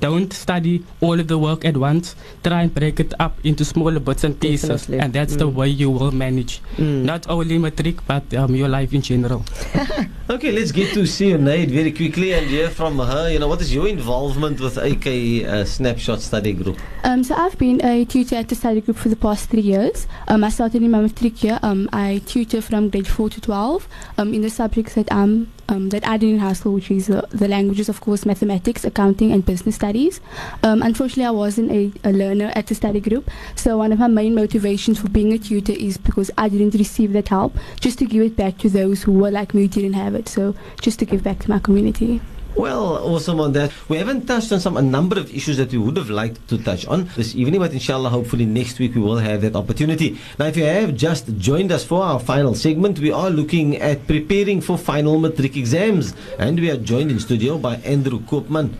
don't 0.00 0.32
study 0.32 0.84
all 1.00 1.18
of 1.18 1.28
the 1.28 1.38
work 1.38 1.64
at 1.64 1.76
once. 1.76 2.14
Try 2.42 2.62
and 2.62 2.74
break 2.74 3.00
it 3.00 3.14
up 3.20 3.38
into 3.44 3.64
smaller 3.64 4.00
bits 4.00 4.24
and 4.24 4.38
pieces, 4.38 4.68
Definitely. 4.82 4.98
and 5.04 5.12
that's 5.12 5.36
the 5.36 5.48
way 5.48 5.68
you 5.68 5.90
will 5.90 6.10
manage 6.12 6.60
Mm. 6.76 7.04
not 7.04 7.28
only 7.28 7.58
matric 7.58 8.04
but 8.06 8.32
um, 8.34 8.54
your 8.54 8.68
life 8.68 8.92
in 8.92 9.02
general. 9.02 9.44
Okay, 10.28 10.50
let's 10.50 10.72
get 10.72 10.92
to 10.94 11.02
Seonaid 11.06 11.68
very 11.70 11.92
quickly 11.92 12.32
and 12.32 12.48
hear 12.48 12.68
from 12.68 12.98
her. 12.98 13.30
You 13.30 13.38
know, 13.38 13.46
what 13.46 13.60
is 13.60 13.72
your 13.72 13.86
involvement 13.86 14.58
with 14.60 14.76
AK 14.76 15.06
uh, 15.46 15.64
Snapshot 15.64 16.20
Study 16.20 16.52
Group? 16.52 16.78
Um, 17.04 17.22
so 17.22 17.36
I've 17.36 17.56
been 17.58 17.80
a 17.84 18.04
tutor 18.04 18.34
at 18.34 18.48
the 18.48 18.56
study 18.56 18.80
group 18.80 18.96
for 18.96 19.08
the 19.08 19.14
past 19.14 19.48
three 19.50 19.60
years. 19.60 20.08
Um, 20.26 20.42
I 20.42 20.48
started 20.48 20.82
in 20.82 20.90
my 20.90 21.00
matric 21.00 21.44
year. 21.44 21.60
Um, 21.62 21.88
I 21.92 22.22
tutor 22.26 22.60
from 22.60 22.90
grade 22.90 23.06
four 23.06 23.30
to 23.30 23.40
twelve 23.40 23.86
um, 24.18 24.34
in 24.34 24.42
the 24.42 24.50
subjects 24.50 24.94
that 24.94 25.12
I'm 25.12 25.52
um, 25.68 25.88
that 25.90 26.06
I 26.06 26.16
did 26.16 26.30
in 26.30 26.38
high 26.38 26.52
school, 26.52 26.74
which 26.74 26.90
is 26.90 27.10
uh, 27.10 27.26
the 27.30 27.48
languages, 27.48 27.88
of 27.88 28.00
course, 28.00 28.24
mathematics, 28.26 28.84
accounting, 28.84 29.32
and 29.32 29.44
business 29.44 29.74
studies. 29.74 30.20
Um, 30.62 30.82
unfortunately, 30.82 31.24
I 31.24 31.30
wasn't 31.30 31.70
a, 31.70 31.92
a 32.04 32.12
learner 32.12 32.52
at 32.54 32.66
the 32.66 32.74
study 32.74 33.00
group, 33.00 33.30
so 33.54 33.78
one 33.78 33.92
of 33.92 33.98
my 33.98 34.08
main 34.08 34.34
motivations 34.34 35.00
for 35.00 35.08
being 35.08 35.32
a 35.32 35.38
tutor 35.38 35.72
is 35.72 35.96
because 35.96 36.30
I 36.38 36.48
didn't 36.48 36.74
receive 36.74 37.12
that 37.12 37.28
help, 37.28 37.56
just 37.80 37.98
to 37.98 38.06
give 38.06 38.22
it 38.22 38.36
back 38.36 38.58
to 38.58 38.68
those 38.68 39.02
who 39.02 39.12
were 39.12 39.30
like 39.30 39.54
me 39.54 39.62
who 39.62 39.68
didn't 39.68 39.94
have 39.94 40.14
it. 40.14 40.28
So 40.28 40.54
just 40.80 40.98
to 41.00 41.04
give 41.04 41.22
back 41.22 41.40
to 41.40 41.50
my 41.50 41.58
community. 41.58 42.20
Well, 42.56 43.04
awesome 43.04 43.38
on 43.40 43.52
that. 43.52 43.70
We 43.86 43.98
haven't 43.98 44.24
touched 44.26 44.50
on 44.50 44.60
some 44.60 44.78
a 44.78 44.82
number 44.82 45.18
of 45.18 45.30
issues 45.34 45.58
that 45.58 45.70
we 45.72 45.76
would 45.76 45.98
have 45.98 46.08
liked 46.08 46.48
to 46.48 46.56
touch 46.56 46.86
on 46.86 47.10
this 47.14 47.34
evening, 47.34 47.60
but 47.60 47.72
inshallah, 47.72 48.08
hopefully 48.08 48.46
next 48.46 48.78
week 48.78 48.94
we 48.94 49.02
will 49.02 49.18
have 49.18 49.42
that 49.42 49.54
opportunity. 49.54 50.18
Now, 50.38 50.46
if 50.46 50.56
you 50.56 50.64
have 50.64 50.94
just 50.94 51.36
joined 51.36 51.70
us 51.70 51.84
for 51.84 52.02
our 52.02 52.18
final 52.18 52.54
segment, 52.54 52.98
we 52.98 53.12
are 53.12 53.28
looking 53.28 53.76
at 53.76 54.06
preparing 54.06 54.62
for 54.62 54.78
final 54.78 55.20
matric 55.20 55.54
exams, 55.54 56.14
and 56.38 56.58
we 56.58 56.70
are 56.70 56.78
joined 56.78 57.10
in 57.10 57.20
studio 57.20 57.58
by 57.58 57.76
Andrew 57.84 58.20
Koopman, 58.20 58.72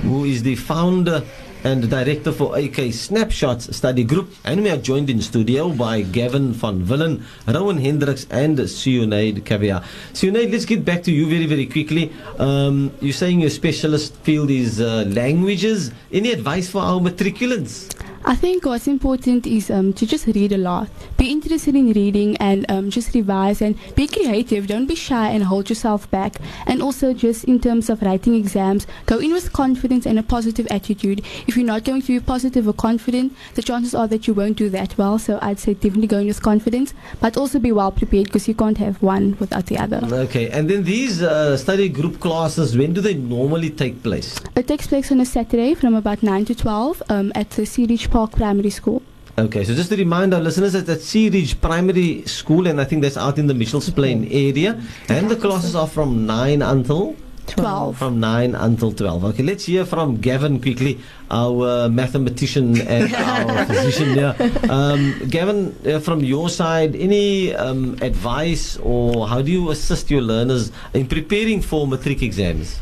who 0.00 0.24
is 0.24 0.42
the 0.42 0.56
founder 0.56 1.22
and 1.64 1.88
director 1.88 2.32
for 2.32 2.56
AK 2.58 2.92
Snapshots 2.92 3.74
Study 3.76 4.04
Group. 4.04 4.34
And 4.44 4.62
we 4.62 4.70
are 4.70 4.76
joined 4.76 5.10
in 5.10 5.20
studio 5.20 5.70
by 5.70 6.02
Gavin 6.02 6.52
van 6.52 6.84
Villen, 6.84 7.22
Rowan 7.46 7.78
Hendricks, 7.78 8.26
and 8.30 8.58
Seonaid 8.58 9.42
Kaviar. 9.42 9.84
Seonaid, 10.12 10.52
let's 10.52 10.64
get 10.64 10.84
back 10.84 11.02
to 11.04 11.12
you 11.12 11.28
very, 11.28 11.46
very 11.46 11.66
quickly. 11.66 12.12
Um, 12.38 12.92
you're 13.00 13.12
saying 13.12 13.40
your 13.40 13.50
specialist 13.50 14.14
field 14.16 14.50
is 14.50 14.80
uh, 14.80 15.04
languages. 15.08 15.92
Any 16.12 16.32
advice 16.32 16.70
for 16.70 16.82
our 16.82 17.00
matriculants? 17.00 17.94
I 18.32 18.34
think 18.34 18.64
what's 18.64 18.86
important 18.86 19.46
is 19.46 19.70
um, 19.70 19.92
to 19.92 20.06
just 20.06 20.26
read 20.26 20.52
a 20.52 20.56
lot. 20.56 20.88
Be 21.18 21.30
interested 21.30 21.74
in 21.76 21.92
reading 21.92 22.34
and 22.38 22.64
um, 22.70 22.88
just 22.88 23.14
revise 23.14 23.60
and 23.60 23.76
be 23.94 24.06
creative. 24.06 24.66
Don't 24.66 24.86
be 24.86 24.94
shy 24.94 25.28
and 25.28 25.44
hold 25.44 25.68
yourself 25.68 26.10
back. 26.10 26.36
And 26.66 26.80
also, 26.80 27.12
just 27.12 27.44
in 27.44 27.60
terms 27.60 27.90
of 27.90 28.00
writing 28.00 28.34
exams, 28.34 28.86
go 29.04 29.18
in 29.18 29.34
with 29.34 29.52
confidence 29.52 30.06
and 30.06 30.18
a 30.18 30.22
positive 30.22 30.66
attitude. 30.70 31.20
If 31.46 31.58
you're 31.58 31.66
not 31.66 31.84
going 31.84 32.00
to 32.00 32.06
be 32.06 32.20
positive 32.20 32.66
or 32.66 32.72
confident, 32.72 33.36
the 33.54 33.60
chances 33.60 33.94
are 33.94 34.08
that 34.08 34.26
you 34.26 34.32
won't 34.32 34.56
do 34.56 34.70
that 34.70 34.96
well. 34.96 35.18
So 35.18 35.38
I'd 35.42 35.58
say 35.58 35.74
definitely 35.74 36.06
go 36.06 36.16
in 36.16 36.26
with 36.26 36.40
confidence, 36.40 36.94
but 37.20 37.36
also 37.36 37.58
be 37.58 37.70
well 37.70 37.92
prepared 37.92 38.28
because 38.28 38.48
you 38.48 38.54
can't 38.54 38.78
have 38.78 39.02
one 39.02 39.36
without 39.40 39.66
the 39.66 39.76
other. 39.76 40.00
Okay, 40.10 40.48
and 40.48 40.70
then 40.70 40.84
these 40.84 41.20
uh, 41.20 41.58
study 41.58 41.90
group 41.90 42.18
classes, 42.18 42.78
when 42.78 42.94
do 42.94 43.02
they 43.02 43.12
normally 43.12 43.68
take 43.68 44.02
place? 44.02 44.40
It 44.56 44.66
takes 44.66 44.86
place 44.86 45.12
on 45.12 45.20
a 45.20 45.26
Saturday 45.26 45.74
from 45.74 45.94
about 45.94 46.22
9 46.22 46.46
to 46.46 46.54
12 46.54 47.02
um, 47.10 47.30
at 47.34 47.50
the 47.50 47.66
Sea 47.66 47.84
Ridge 47.84 48.08
Park 48.22 48.38
Primary 48.38 48.70
School. 48.70 49.02
Okay, 49.36 49.64
so 49.64 49.74
just 49.74 49.90
to 49.90 49.96
remind 49.96 50.32
our 50.32 50.38
listeners 50.38 50.74
that 50.74 50.88
at 50.88 51.00
Sea 51.00 51.28
Ridge 51.28 51.60
Primary 51.60 52.22
School, 52.22 52.68
and 52.68 52.80
I 52.80 52.84
think 52.84 53.02
that's 53.02 53.16
out 53.16 53.36
in 53.36 53.48
the 53.48 53.54
Mitchells 53.54 53.90
Plain 53.90 54.28
area, 54.30 54.80
and 55.08 55.28
the 55.28 55.34
classes 55.34 55.74
are 55.74 55.88
from 55.88 56.24
9 56.24 56.62
until 56.62 57.16
12. 57.48 57.98
From 57.98 58.20
9 58.20 58.54
until 58.54 58.92
12. 58.92 59.24
Okay, 59.24 59.42
let's 59.42 59.64
hear 59.64 59.84
from 59.84 60.18
Gavin 60.18 60.60
quickly, 60.60 61.00
our 61.32 61.66
uh, 61.66 61.88
mathematician 61.88 62.78
and 62.82 63.12
our 63.26 63.66
physician 63.66 64.14
here. 64.14 64.36
Um, 64.70 65.18
Gavin, 65.26 65.74
uh, 65.84 65.98
from 65.98 66.20
your 66.20 66.48
side, 66.48 66.94
any 66.94 67.52
um, 67.56 67.98
advice 68.02 68.76
or 68.76 69.26
how 69.26 69.42
do 69.42 69.50
you 69.50 69.70
assist 69.70 70.12
your 70.12 70.22
learners 70.22 70.70
in 70.94 71.08
preparing 71.08 71.60
for 71.60 71.88
matric 71.88 72.22
exams? 72.22 72.78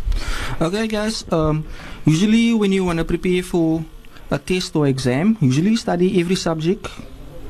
Okay, 0.61 0.87
guys. 0.87 1.25
Um, 1.33 1.65
usually, 2.05 2.53
when 2.53 2.73
you 2.73 2.85
want 2.85 2.99
to 2.99 3.07
prepare 3.07 3.43
for 3.43 3.83
a 4.31 4.39
test 4.39 4.77
or 4.77 4.87
exam, 4.87 5.37
usually 5.41 5.71
you 5.71 5.77
study 5.77 6.21
every 6.21 6.37
subject 6.37 6.89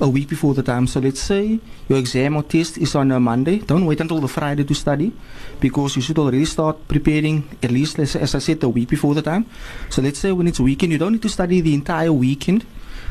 a 0.00 0.08
week 0.08 0.28
before 0.28 0.54
the 0.54 0.62
time. 0.62 0.86
So 0.86 0.98
let's 0.98 1.20
say 1.20 1.60
your 1.88 1.98
exam 1.98 2.36
or 2.36 2.42
test 2.42 2.78
is 2.78 2.94
on 2.94 3.12
a 3.12 3.20
Monday. 3.20 3.58
Don't 3.58 3.84
wait 3.84 4.00
until 4.00 4.18
the 4.20 4.28
Friday 4.28 4.64
to 4.64 4.74
study, 4.74 5.12
because 5.60 5.94
you 5.96 6.02
should 6.02 6.18
already 6.18 6.46
start 6.46 6.88
preparing 6.88 7.44
at 7.62 7.70
least, 7.70 7.98
as, 7.98 8.16
as 8.16 8.34
I 8.34 8.38
said, 8.38 8.62
a 8.62 8.68
week 8.68 8.88
before 8.88 9.14
the 9.14 9.20
time. 9.20 9.44
So 9.90 10.00
let's 10.00 10.18
say 10.18 10.32
when 10.32 10.48
it's 10.48 10.58
weekend, 10.58 10.92
you 10.92 10.98
don't 10.98 11.12
need 11.12 11.22
to 11.22 11.28
study 11.28 11.60
the 11.60 11.74
entire 11.74 12.12
weekend. 12.12 12.64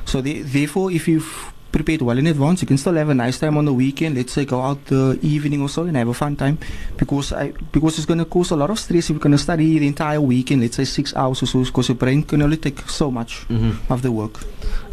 So 0.05 0.21
the, 0.21 0.41
therefore, 0.41 0.91
if 0.91 1.07
you've 1.07 1.53
prepared 1.71 2.01
well 2.01 2.17
in 2.17 2.27
advance, 2.27 2.61
you 2.61 2.67
can 2.67 2.77
still 2.77 2.93
have 2.95 3.09
a 3.09 3.13
nice 3.13 3.39
time 3.39 3.57
on 3.57 3.65
the 3.65 3.73
weekend. 3.73 4.15
Let's 4.15 4.33
say 4.33 4.45
go 4.45 4.61
out 4.61 4.85
the 4.85 5.19
evening 5.21 5.61
or 5.61 5.69
so 5.69 5.83
and 5.83 5.95
have 5.95 6.07
a 6.07 6.13
fun 6.13 6.35
time, 6.35 6.57
because 6.97 7.31
I 7.33 7.53
because 7.71 7.97
it's 7.97 8.05
going 8.05 8.19
to 8.19 8.25
cause 8.25 8.51
a 8.51 8.55
lot 8.55 8.69
of 8.69 8.79
stress 8.79 9.05
if 9.05 9.09
you're 9.11 9.19
going 9.19 9.31
to 9.31 9.38
study 9.38 9.79
the 9.79 9.88
entire 9.88 10.21
weekend. 10.21 10.61
Let's 10.61 10.75
say 10.77 10.85
six 10.85 11.15
hours 11.15 11.43
or 11.43 11.45
so, 11.45 11.63
because 11.63 11.89
your 11.89 11.95
brain 11.95 12.23
can 12.23 12.41
only 12.41 12.57
take 12.57 12.79
so 12.89 13.11
much 13.11 13.45
Mm-hmm. 13.49 13.91
of 13.93 14.01
the 14.01 14.11
work. 14.11 14.39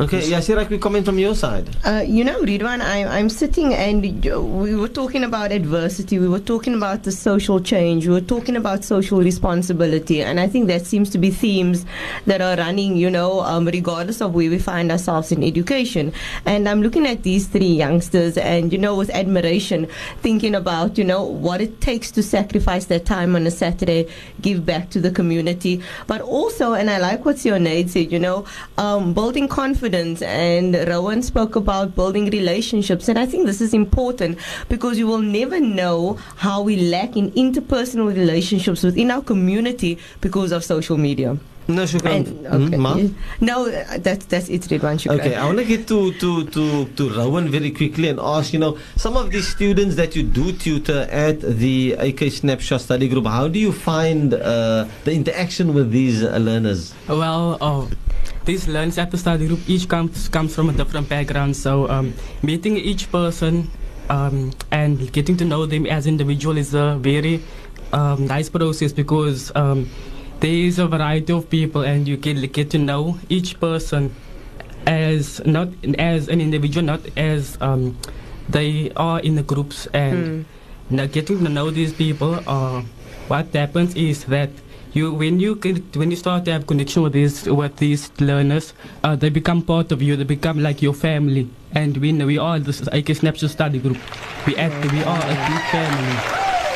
Okay, 0.01 0.21
Yasira, 0.21 0.67
quick 0.67 0.81
comment 0.81 1.05
from 1.05 1.19
your 1.19 1.35
side. 1.35 1.69
Uh, 1.85 2.05
you 2.07 2.23
know, 2.23 2.41
Ridwan, 2.43 2.81
I, 2.81 3.05
I'm 3.07 3.29
sitting 3.31 3.73
and 3.75 4.03
we 4.03 4.75
were 4.75 4.89
talking 4.89 5.25
about 5.25 5.53
adversity. 5.53 6.19
We 6.19 6.29
were 6.29 6.41
talking 6.41 6.75
about 6.75 7.03
the 7.05 7.13
social 7.13 7.61
change. 7.61 8.07
We 8.07 8.13
were 8.13 8.21
talking 8.21 8.57
about 8.57 8.85
social 8.85 9.21
responsibility. 9.21 10.23
And 10.23 10.39
I 10.39 10.49
think 10.49 10.67
that 10.69 10.87
seems 10.87 11.09
to 11.11 11.19
be 11.19 11.31
themes 11.31 11.87
that 12.27 12.41
are 12.41 12.57
running, 12.57 12.97
you 12.97 13.11
know, 13.11 13.41
um, 13.41 13.67
regardless 13.67 14.21
of 14.21 14.35
where 14.35 14.51
we 14.51 14.59
find 14.59 14.91
ourselves 14.93 15.33
in 15.33 15.43
education. 15.43 16.13
And 16.45 16.66
I'm 16.69 16.83
looking 16.83 17.07
at 17.07 17.23
these 17.23 17.47
three 17.47 17.67
youngsters 17.67 18.37
and, 18.37 18.73
you 18.73 18.79
know, 18.79 18.95
with 18.97 19.11
admiration, 19.11 19.89
thinking 20.23 20.55
about, 20.55 20.99
you 20.99 21.05
know, 21.05 21.23
what 21.25 21.61
it 21.61 21.81
takes 21.81 22.11
to 22.13 22.23
sacrifice 22.23 22.87
their 22.87 23.01
time 23.01 23.35
on 23.37 23.47
a 23.47 23.51
Saturday, 23.51 24.09
give 24.41 24.65
back 24.65 24.91
to 24.91 25.01
the 25.01 25.11
community. 25.11 25.83
But 26.07 26.21
also, 26.21 26.75
and 26.75 26.91
I 26.91 26.99
like 26.99 27.25
what 27.25 27.37
Seonaid 27.37 27.91
said, 27.91 28.13
you 28.13 28.19
know, 28.19 28.45
um, 28.79 29.15
building 29.15 29.49
confidence. 29.49 30.23
And 30.23 30.75
Rowan 30.89 31.23
spoke 31.23 31.57
about 31.57 31.95
building 31.95 32.31
relationships. 32.31 33.09
And 33.09 33.19
I 33.19 33.27
think 33.27 33.47
this 33.47 33.61
is 33.61 33.75
important 33.75 34.39
because 34.69 34.99
you 34.99 35.07
will 35.07 35.19
never 35.19 35.61
know 35.61 36.15
how 36.37 36.63
we 36.63 36.77
lack 36.77 37.17
in 37.17 37.31
interpersonal 37.33 38.07
relationships 38.07 38.83
within 38.83 39.11
our 39.11 39.23
community 39.23 39.99
because 40.21 40.53
of 40.53 40.65
social 40.65 40.97
media. 40.97 41.39
No, 41.69 41.83
Shukran. 41.83 42.17
And, 42.17 42.27
Mhm, 42.27 42.67
okay. 42.67 42.77
Ma? 42.77 42.97
No, 43.41 43.67
uh, 43.67 43.99
that's, 43.99 44.25
that's 44.27 44.49
it, 44.49 44.63
Ridwan. 44.63 44.99
Shukran. 44.99 45.19
Okay, 45.19 45.35
I 45.35 45.45
want 45.47 45.59
to 45.59 45.65
get 45.65 45.89
to, 45.89 46.13
to, 46.13 46.45
to, 46.47 46.85
to 46.85 47.11
Rowan 47.11 47.51
very 47.51 47.71
quickly 47.73 48.09
and 48.09 48.21
ask, 48.21 48.53
you 48.53 48.59
know, 48.61 48.79
some 48.97 49.17
of 49.17 49.31
these 49.33 49.49
students 49.49 49.97
that 49.97 50.15
you 50.15 50.23
do 50.23 50.53
tutor 50.53 51.09
at 51.11 51.41
the 51.41 51.93
AK 51.99 52.31
Snapshot 52.31 52.81
Study 52.83 53.09
Group, 53.09 53.27
how 53.27 53.49
do 53.49 53.59
you 53.59 53.73
find 53.73 54.35
uh, 54.35 54.87
the 55.05 55.13
interaction 55.13 55.75
with 55.75 55.91
these 55.91 56.23
uh, 56.23 56.37
learners? 56.39 56.95
Well, 57.09 57.59
uh, 57.61 57.87
these 58.45 58.69
learners 58.69 58.97
at 58.99 59.11
the 59.11 59.19
study 59.19 59.47
group 59.49 59.61
each 59.69 59.89
comes 59.89 60.29
comes 60.29 60.55
from 60.55 60.71
a 60.71 60.73
different 60.73 61.09
background. 61.09 61.57
So 61.57 61.89
um, 61.91 62.15
meeting 62.43 62.77
each 62.77 63.11
person 63.11 63.69
um, 64.09 64.53
and 64.71 65.13
getting 65.13 65.37
to 65.39 65.45
know 65.45 65.67
them 65.67 65.87
as 65.87 66.07
individual 66.07 66.57
is 66.57 66.75
a 66.75 66.97
very 67.01 67.43
um, 67.93 68.27
nice 68.27 68.49
process 68.49 68.93
because 68.93 69.51
um, 69.57 69.91
there 70.41 70.51
is 70.51 70.79
a 70.79 70.87
variety 70.87 71.33
of 71.33 71.49
people 71.49 71.83
and 71.83 72.07
you 72.07 72.17
can 72.17 72.41
get 72.47 72.71
to 72.71 72.79
know 72.79 73.19
each 73.29 73.59
person 73.61 74.15
as 74.87 75.45
not 75.45 75.69
as 75.99 76.29
an 76.29 76.41
individual, 76.41 76.85
not 76.85 77.01
as 77.17 77.59
um, 77.61 77.97
they 78.49 78.93
are 78.97 79.21
in 79.21 79.35
the 79.35 79.43
groups 79.43 79.87
and 79.93 80.45
now 80.91 81.07
getting 81.07 81.43
to 81.43 81.49
know 81.49 81.71
these 81.71 81.93
people. 81.93 82.39
Uh, 82.47 82.83
what 83.29 83.53
happens 83.55 83.97
is 83.97 84.25
that 84.27 84.51
you 84.93 85.13
when 85.13 85.41
you 85.41 85.57
get, 85.57 85.97
when 85.97 86.11
you 86.11 86.17
start 86.17 86.45
to 86.45 86.53
have 86.53 86.67
connection 86.67 87.03
with 87.03 87.13
these 87.13 87.47
with 87.47 87.77
these 87.77 88.11
learners, 88.21 88.73
uh, 89.03 89.17
they 89.17 89.29
become 89.29 89.63
part 89.63 89.91
of 89.91 90.01
you. 90.01 90.17
They 90.17 90.25
become 90.25 90.63
like 90.63 90.81
your 90.83 90.95
family. 90.95 91.51
And 91.73 91.97
we 91.97 92.13
we 92.13 92.39
are 92.39 92.59
this 92.59 92.81
is 92.81 92.89
AK 92.93 93.17
Snapshot 93.17 93.51
Study 93.51 93.79
Group. 93.79 93.99
We 94.47 94.57
act 94.57 94.93
we 94.93 95.03
are 95.03 95.19
a 95.19 95.37
big 95.51 95.63
family. 95.75 96.17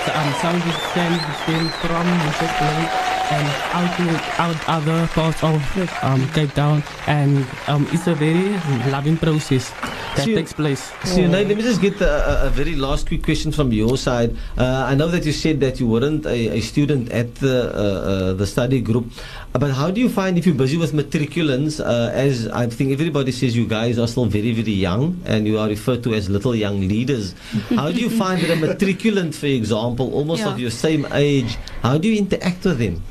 So, 0.05 0.13
um, 0.15 0.33
some 0.41 0.57
of 0.57 0.65
these 0.65 0.83
families 0.97 1.23
came 1.47 1.69
from 1.85 2.07
Manchester 2.07 3.10
and 3.31 3.47
out 3.79 3.91
to 3.97 4.07
out 4.43 4.59
other 4.69 5.07
parts 5.09 5.43
of 5.43 5.63
um, 6.03 6.27
Cape 6.31 6.53
Town, 6.53 6.83
and 7.07 7.47
um, 7.69 7.87
it's 7.93 8.07
a 8.07 8.15
very 8.15 8.51
loving 8.91 9.17
process 9.17 9.71
that 10.17 10.27
So 10.27 10.35
takes 10.35 10.53
place. 10.53 10.91
So, 11.05 11.23
Unai, 11.23 11.47
let 11.47 11.57
me 11.57 11.63
just 11.63 11.81
get 11.81 12.01
a, 12.01 12.47
a, 12.47 12.51
very 12.51 12.75
last 12.75 13.07
quick 13.07 13.23
question 13.23 13.53
from 13.53 13.73
your 13.73 13.97
side. 13.97 14.37
Uh, 14.59 14.85
I 14.91 14.95
know 14.95 15.07
that 15.09 15.25
you 15.25 15.33
said 15.33 15.61
that 15.61 15.79
you 15.79 15.87
weren't 15.87 16.27
a, 16.27 16.59
a 16.59 16.61
student 16.61 17.11
at 17.13 17.37
the 17.37 17.71
uh, 17.71 17.79
uh, 17.79 18.33
the 18.35 18.47
study 18.47 18.81
group, 18.81 19.07
but 19.53 19.71
how 19.71 19.91
do 19.91 20.01
you 20.01 20.09
find 20.09 20.37
if 20.37 20.47
you're 20.47 20.55
busy 20.55 20.77
with 20.77 20.93
matriculants? 20.93 21.79
Uh, 21.79 22.11
as 22.13 22.49
I 22.49 22.67
think 22.67 22.91
everybody 22.93 23.31
says, 23.31 23.57
you 23.57 23.67
guys 23.67 23.99
are 23.99 24.09
still 24.09 24.27
very 24.27 24.53
very 24.53 24.73
young, 24.75 25.21
and 25.25 25.47
you 25.47 25.59
are 25.59 25.69
referred 25.69 26.03
to 26.05 26.15
as 26.15 26.29
little 26.29 26.57
young 26.57 26.81
leaders. 26.81 27.35
how 27.71 27.93
do 27.93 28.01
you 28.01 28.11
find 28.23 28.43
that 28.43 28.51
a 28.51 28.59
matriculant, 28.59 29.35
for 29.35 29.47
example, 29.47 30.13
almost 30.15 30.43
Yeah. 30.43 30.53
of 30.53 30.59
your 30.59 30.71
same 30.71 31.07
age, 31.13 31.57
how 31.83 31.97
do 31.99 32.09
you 32.09 32.19
interact 32.19 32.65
with 32.65 32.79
them? 32.79 33.03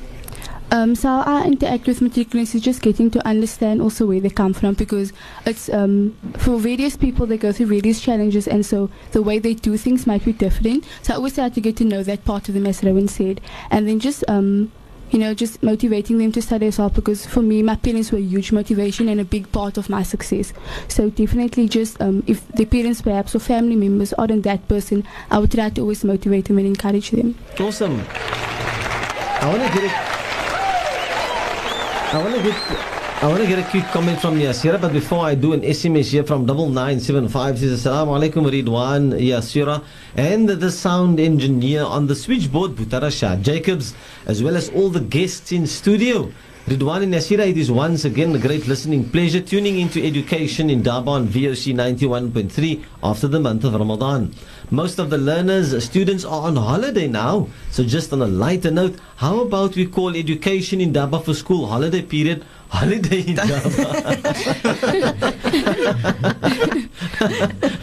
Um, 0.72 0.94
so 0.94 1.10
I 1.10 1.46
interact 1.46 1.88
with 1.88 2.00
matriculants 2.00 2.60
just 2.62 2.82
getting 2.82 3.10
to 3.12 3.28
understand 3.28 3.82
also 3.82 4.06
where 4.06 4.20
they 4.20 4.30
come 4.30 4.54
from 4.54 4.76
because 4.76 5.12
it's 5.46 5.68
um, 5.70 6.16
for 6.38 6.60
various 6.60 6.96
people 6.96 7.26
they 7.26 7.38
go 7.38 7.52
through 7.52 7.68
various 7.68 8.00
challenges 8.00 8.48
and 8.48 8.66
so 8.66 8.90
the 9.12 9.24
way 9.24 9.40
they 9.40 9.56
do 9.56 9.78
things 9.78 10.06
might 10.06 10.24
be 10.24 10.34
different. 10.34 10.86
So 11.02 11.14
I 11.14 11.16
always 11.18 11.36
try 11.36 11.50
to 11.50 11.62
get 11.62 11.78
to 11.78 11.86
know 11.86 12.04
that 12.04 12.24
part 12.24 12.50
of 12.50 12.54
them 12.54 12.68
as 12.68 12.84
Rowan 12.84 13.08
said, 13.08 13.42
and 13.72 13.88
then 13.88 14.00
just 14.00 14.24
um, 14.28 14.72
you 15.10 15.18
know 15.18 15.34
just 15.34 15.64
motivating 15.64 16.20
them 16.20 16.32
to 16.34 16.42
study 16.42 16.68
as 16.68 16.78
well 16.78 16.90
because 16.90 17.26
for 17.26 17.42
me 17.42 17.64
my 17.64 17.76
parents 17.76 18.12
were 18.12 18.20
a 18.20 18.22
huge 18.22 18.52
motivation 18.52 19.10
and 19.10 19.20
a 19.20 19.26
big 19.26 19.52
part 19.52 19.78
of 19.78 19.90
my 19.90 20.04
success. 20.04 20.54
So 20.88 21.10
definitely 21.10 21.68
just 21.68 22.00
um, 22.00 22.24
if 22.28 22.48
the 22.50 22.66
parents 22.66 23.02
perhaps 23.02 23.34
or 23.34 23.40
family 23.40 23.76
members 23.76 24.14
aren't 24.14 24.44
that 24.44 24.68
person, 24.68 25.04
I 25.32 25.40
would 25.40 25.52
try 25.52 25.72
to 25.72 25.82
always 25.82 26.04
motivate 26.04 26.46
them 26.46 26.60
and 26.60 26.68
encourage 26.68 27.10
them. 27.10 27.36
Awesome. 27.60 28.04
I 29.42 29.48
want 29.48 29.74
to 29.74 29.80
get 29.80 29.90
a, 29.90 30.19
I 32.12 32.18
want 32.24 32.36
to 32.36 32.42
get 32.42 32.56
I 33.22 33.28
want 33.28 33.40
to 33.42 33.48
get 33.48 33.60
a 33.60 33.70
quick 33.70 33.84
comment 33.94 34.20
from 34.20 34.40
Yasira, 34.40 34.82
but 34.82 34.92
before 34.92 35.24
I 35.24 35.36
do, 35.36 35.54
an 35.54 35.62
SMS 35.62 36.10
here 36.10 36.24
from 36.24 36.48
double 36.48 36.68
nine 36.68 37.00
seven 37.00 37.28
five 37.30 37.60
says 37.60 37.86
Assalamu 37.86 38.18
alaikum 38.18 38.50
Ridwan 38.50 39.14
Yasira 39.22 39.84
and 40.16 40.50
the 40.50 40.72
sound 40.72 41.20
engineer 41.20 41.84
on 41.84 42.08
the 42.08 42.16
switchboard 42.16 42.72
Butara 42.72 43.12
Shah 43.16 43.36
Jacobs, 43.36 43.94
as 44.26 44.42
well 44.42 44.56
as 44.58 44.70
all 44.70 44.90
the 44.90 45.02
guests 45.02 45.52
in 45.52 45.68
studio. 45.68 46.32
Ridwan 46.70 47.02
and 47.02 47.14
Yasira, 47.16 47.50
it 47.50 47.58
is 47.58 47.72
once 47.72 48.06
again 48.06 48.36
a 48.36 48.38
great 48.38 48.68
listening 48.68 49.10
pleasure 49.10 49.42
tuning 49.42 49.80
into 49.80 50.06
education 50.06 50.70
Indaba 50.70 51.10
on 51.10 51.28
VOC 51.28 51.74
91.3 51.74 52.84
after 53.02 53.28
the 53.28 53.40
month 53.40 53.64
of 53.64 53.74
Ramadan. 53.74 54.36
Most 54.70 55.00
of 55.00 55.10
the 55.10 55.18
learners, 55.18 55.84
students 55.84 56.24
are 56.24 56.44
on 56.44 56.56
holiday 56.58 57.08
now. 57.08 57.48
So 57.72 57.84
just 57.84 58.14
on 58.14 58.22
a 58.22 58.28
lighter 58.28 58.70
note, 58.70 59.00
how 59.16 59.40
about 59.40 59.76
we 59.76 59.88
call 59.88 60.16
education 60.16 60.80
in 60.80 60.94
Daba 60.94 61.24
for 61.26 61.34
school 61.34 61.66
holiday 61.66 62.04
period 62.04 62.46
holiday 62.70 63.22
in 63.22 63.36
Daba? 63.42 65.34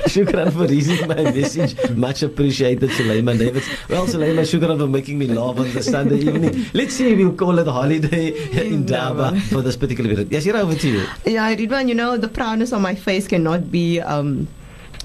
shukran 0.09 0.53
for 0.53 0.67
reading 0.67 1.09
my 1.09 1.23
message. 1.31 1.77
Much 1.97 2.23
appreciated, 2.23 2.91
Sulaiman 2.93 3.39
Davids. 3.39 3.69
Well, 3.89 4.07
Sulaiman, 4.07 4.45
shukran 4.45 4.79
for 4.79 4.87
making 4.87 5.19
me 5.19 5.27
laugh 5.27 5.59
on 5.59 5.73
the 5.73 5.83
Sunday 5.83 6.19
evening. 6.19 6.67
Let's 6.75 6.95
see 6.95 7.13
if 7.13 7.19
we'll 7.19 7.35
call 7.35 7.59
it 7.59 7.69
a 7.69 7.73
holiday 7.73 8.29
in 8.67 8.85
Daba 8.85 9.41
for 9.51 9.63
this 9.63 9.77
particular 9.77 10.11
period. 10.11 10.31
Yasira, 10.31 10.61
over 10.63 10.75
to 10.75 10.89
you. 10.89 11.07
Yeah, 11.25 11.55
Ridwan, 11.55 11.89
you 11.89 11.95
know, 11.95 12.17
the 12.17 12.29
proudness 12.29 12.73
on 12.73 12.83
my 12.83 12.95
face 12.95 13.27
cannot 13.29 13.71
be 13.71 14.01
um, 14.01 14.49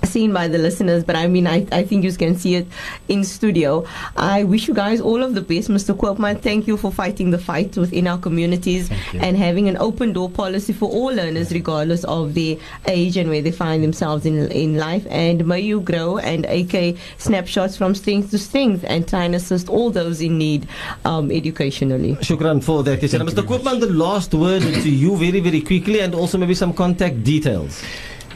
seen 0.04 0.34
by 0.34 0.48
the 0.48 0.58
listeners, 0.58 1.04
but 1.04 1.16
I 1.16 1.28
mean, 1.28 1.48
I, 1.48 1.66
I 1.72 1.84
think 1.84 2.04
you 2.04 2.12
can 2.14 2.36
see 2.36 2.56
it 2.56 2.68
in 3.08 3.24
studio. 3.24 3.86
I 4.18 4.44
wish 4.44 4.68
you 4.68 4.74
guys 4.74 5.02
all 5.02 5.24
of 5.24 5.36
the 5.36 5.42
best, 5.42 5.70
Mr. 5.70 5.96
Koopman. 5.96 6.42
Thank 6.42 6.68
you 6.68 6.78
for 6.78 6.92
fighting 6.92 7.32
the 7.32 7.38
fight 7.38 7.78
within 7.78 8.08
our 8.08 8.18
communities 8.18 8.90
and 9.14 9.38
having 9.38 9.68
an 9.68 9.78
open 9.78 10.14
door 10.14 10.30
policy 10.30 10.74
for 10.74 10.90
all 10.90 11.14
learners, 11.14 11.52
regardless 11.52 12.04
of 12.06 12.34
their 12.34 12.58
age 12.88 13.18
and 13.18 13.30
where 13.30 13.42
they 13.42 13.52
find 13.52 13.84
themselves 13.84 14.26
in, 14.26 14.52
in 14.52 14.78
life. 14.78 15.06
And 15.10 15.46
may 15.46 15.60
you 15.60 15.82
grow 15.82 16.18
and 16.18 16.46
AK 16.46 16.98
snapshots 17.18 17.78
from 17.78 17.96
strength 17.96 18.32
to 18.32 18.38
strength 18.38 18.84
and 18.88 19.08
try 19.08 19.24
and 19.24 19.36
assist 19.36 19.70
all 19.70 19.92
those 19.92 20.22
in 20.22 20.38
need 20.38 20.68
um, 21.06 21.32
educationally. 21.32 22.16
Shukran 22.16 22.64
for 22.64 22.84
that. 22.84 23.02
Yasira. 23.02 23.28
Mr. 23.28 23.44
Koopman, 23.44 23.80
the 23.80 23.88
last 23.88 24.34
word 24.34 24.62
to 24.62 24.90
you 24.90 25.16
very, 25.18 25.40
very 25.40 25.62
quickly 25.62 26.00
and 26.02 26.14
also 26.16 26.38
maybe 26.38 26.54
some 26.54 26.74
contact 26.74 27.24
details. 27.24 27.84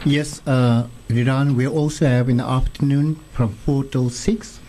Yes, 0.05 0.39
uh, 0.45 0.85
Ridwan, 1.09 1.55
we 1.55 1.67
also 1.67 2.05
have 2.05 2.29
in 2.29 2.37
the 2.37 2.43
afternoon 2.45 3.15
from 3.33 3.49
4 3.65 3.85
till 3.85 4.11
6 4.11 4.59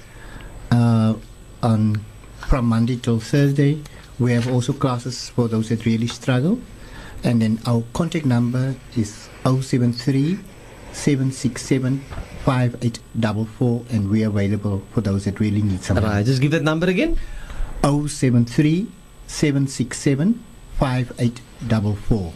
uh, 0.70 1.14
on 1.62 2.00
from 2.38 2.64
Monday 2.64 2.96
till 2.96 3.20
Thursday. 3.20 3.82
We 4.18 4.32
have 4.32 4.48
also 4.48 4.72
classes 4.72 5.28
for 5.28 5.46
those 5.46 5.68
that 5.68 5.84
really 5.84 6.06
struggle. 6.06 6.58
And 7.22 7.42
then 7.42 7.60
our 7.66 7.82
contact 7.92 8.24
number 8.24 8.74
is 8.96 9.28
073 9.44 10.38
767 10.92 12.00
5844 12.46 13.84
and 13.90 14.08
we're 14.08 14.28
available 14.28 14.82
for 14.92 15.02
those 15.02 15.26
that 15.26 15.38
really 15.38 15.60
need 15.60 15.82
some 15.82 15.98
help. 15.98 16.08
Right, 16.08 16.24
just 16.24 16.40
give 16.40 16.52
that 16.52 16.62
number 16.62 16.86
again. 16.86 17.18
073 17.82 18.86
767 19.26 20.42
5844. 20.78 22.32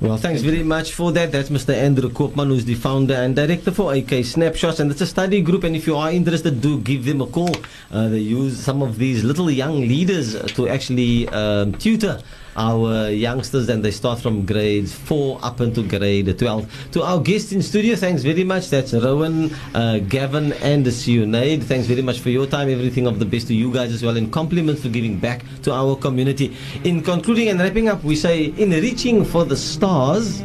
Well, 0.00 0.16
thanks 0.16 0.40
very 0.40 0.62
much 0.62 0.94
for 0.94 1.12
that. 1.12 1.30
That's 1.30 1.50
Mr. 1.50 1.74
Andrew 1.74 2.08
Koopman, 2.08 2.46
who's 2.46 2.64
the 2.64 2.74
founder 2.74 3.12
and 3.12 3.36
director 3.36 3.70
for 3.70 3.92
AK 3.92 4.24
Snapshots. 4.24 4.80
And 4.80 4.90
it's 4.90 5.02
a 5.02 5.06
study 5.06 5.42
group. 5.42 5.62
And 5.62 5.76
if 5.76 5.86
you 5.86 5.94
are 5.94 6.10
interested, 6.10 6.62
do 6.62 6.80
give 6.80 7.04
them 7.04 7.20
a 7.20 7.26
call. 7.26 7.54
Uh, 7.90 8.08
they 8.08 8.20
use 8.20 8.58
some 8.58 8.80
of 8.80 8.96
these 8.96 9.22
little 9.24 9.50
young 9.50 9.82
leaders 9.82 10.40
to 10.52 10.68
actually 10.68 11.28
um, 11.28 11.74
tutor 11.74 12.18
our 12.56 13.10
youngsters, 13.10 13.68
and 13.68 13.84
they 13.84 13.90
start 13.90 14.20
from 14.20 14.44
grade 14.46 14.88
4 14.88 15.38
up 15.42 15.60
into 15.60 15.82
grade 15.82 16.38
12. 16.38 16.90
To 16.92 17.02
our 17.02 17.20
guests 17.20 17.52
in 17.52 17.62
studio, 17.62 17.96
thanks 17.96 18.22
very 18.22 18.44
much. 18.44 18.70
That's 18.70 18.92
Rowan, 18.92 19.54
uh, 19.74 19.98
Gavin, 19.98 20.52
and 20.54 20.84
Sinead. 20.86 21.62
Thanks 21.64 21.86
very 21.86 22.02
much 22.02 22.20
for 22.20 22.30
your 22.30 22.46
time. 22.46 22.68
Everything 22.68 23.06
of 23.06 23.18
the 23.18 23.24
best 23.24 23.48
to 23.48 23.54
you 23.54 23.72
guys 23.72 23.92
as 23.92 24.02
well, 24.02 24.16
and 24.16 24.32
compliments 24.32 24.82
for 24.82 24.88
giving 24.88 25.18
back 25.18 25.44
to 25.62 25.72
our 25.72 25.96
community. 25.96 26.56
In 26.84 27.02
concluding 27.02 27.48
and 27.48 27.60
wrapping 27.60 27.88
up, 27.88 28.02
we 28.04 28.16
say, 28.16 28.46
in 28.56 28.70
reaching 28.70 29.24
for 29.24 29.44
the 29.44 29.56
stars, 29.56 30.42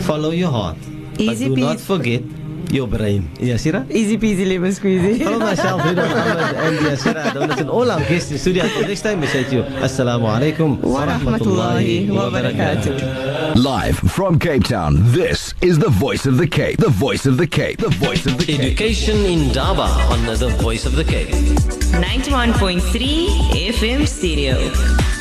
follow 0.00 0.30
your 0.30 0.50
heart. 0.50 0.78
Easy 1.18 1.48
but 1.48 1.54
do 1.54 1.60
not 1.60 1.80
forget 1.80 2.22
your 2.70 2.86
brain. 2.86 3.30
Yes, 3.38 3.62
Sira? 3.62 3.86
Easy 3.90 4.18
peasy 4.18 4.46
lemon 4.48 4.70
squeezy. 4.70 5.22
Follow 5.24 5.38
myself, 5.38 5.82
Rida 5.82 6.08
Muhammad, 6.08 6.56
and 6.56 6.78
Yasira 6.78 7.30
Adonis, 7.30 7.58
and 7.58 7.70
all 7.70 7.90
our 7.90 8.00
guests 8.00 8.30
in 8.30 8.38
studio. 8.38 8.64
Until 8.64 8.88
next 8.88 9.02
time, 9.02 9.20
we 9.20 9.26
say 9.26 9.44
to 9.44 9.54
you, 9.56 9.62
Assalamu 9.62 10.28
alaikum 10.28 10.80
Wa 10.82 11.06
rahmatullahi 11.06 12.10
wa 12.10 12.30
barakatuh. 12.30 13.56
Live 13.56 13.98
from 13.98 14.38
Cape 14.38 14.64
Town, 14.64 14.96
this 15.12 15.54
is 15.62 15.78
the 15.78 15.88
voice 15.88 16.26
of 16.26 16.36
the 16.36 16.46
Cape. 16.46 16.78
The 16.78 16.90
voice 16.90 17.26
of 17.26 17.36
the 17.36 17.46
Cape. 17.46 17.78
The 17.78 17.90
voice 17.90 18.26
of 18.26 18.38
the 18.38 18.44
Cape. 18.44 18.60
Education 18.60 19.16
Indaba 19.24 19.88
on 20.12 20.24
the 20.26 20.48
Voice 20.60 20.86
of 20.86 20.94
the 20.96 21.04
Cape. 21.04 21.28
91.3 21.98 22.80
FM 23.72 24.06
stereo. 24.06 25.17